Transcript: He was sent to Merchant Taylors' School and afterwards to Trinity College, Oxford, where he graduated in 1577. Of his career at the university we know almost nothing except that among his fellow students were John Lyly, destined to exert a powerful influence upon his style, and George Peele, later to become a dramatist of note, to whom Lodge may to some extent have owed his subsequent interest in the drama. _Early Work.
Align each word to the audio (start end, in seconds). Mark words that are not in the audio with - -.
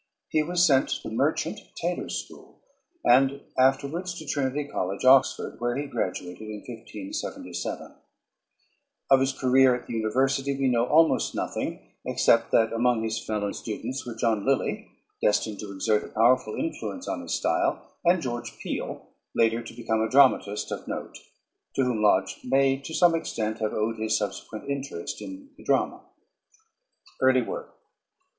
He 0.29 0.41
was 0.41 0.65
sent 0.65 0.89
to 1.03 1.11
Merchant 1.11 1.59
Taylors' 1.75 2.25
School 2.25 2.59
and 3.05 3.41
afterwards 3.55 4.17
to 4.17 4.25
Trinity 4.25 4.67
College, 4.67 5.05
Oxford, 5.05 5.57
where 5.59 5.77
he 5.77 5.85
graduated 5.85 6.41
in 6.41 6.63
1577. 6.67 7.93
Of 9.11 9.19
his 9.19 9.31
career 9.31 9.75
at 9.75 9.85
the 9.85 9.93
university 9.93 10.57
we 10.57 10.69
know 10.69 10.87
almost 10.87 11.35
nothing 11.35 11.93
except 12.03 12.49
that 12.49 12.73
among 12.73 13.03
his 13.03 13.23
fellow 13.23 13.51
students 13.51 14.03
were 14.03 14.15
John 14.15 14.43
Lyly, 14.43 14.87
destined 15.21 15.59
to 15.59 15.71
exert 15.71 16.03
a 16.03 16.07
powerful 16.15 16.55
influence 16.55 17.05
upon 17.07 17.21
his 17.21 17.35
style, 17.35 17.93
and 18.03 18.23
George 18.23 18.57
Peele, 18.57 19.07
later 19.35 19.61
to 19.61 19.73
become 19.75 20.01
a 20.01 20.09
dramatist 20.09 20.71
of 20.71 20.87
note, 20.87 21.19
to 21.75 21.83
whom 21.83 22.01
Lodge 22.01 22.39
may 22.43 22.77
to 22.79 22.95
some 22.95 23.13
extent 23.13 23.59
have 23.59 23.73
owed 23.75 23.99
his 23.99 24.17
subsequent 24.17 24.67
interest 24.67 25.21
in 25.21 25.51
the 25.57 25.63
drama. 25.63 26.01
_Early 27.21 27.45
Work. 27.45 27.75